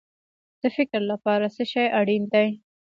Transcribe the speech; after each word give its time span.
د 0.61 0.63
فکر 0.75 1.01
لپاره 1.11 1.45
څه 1.55 1.63
شی 1.71 1.85
اړین 1.99 2.23
دی؟ 2.33 2.47